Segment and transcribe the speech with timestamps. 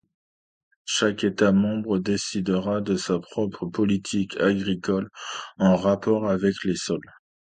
[0.87, 5.11] Chaque État membre décidera de sa propre politique agricole
[5.59, 7.07] en rapport avec les sols.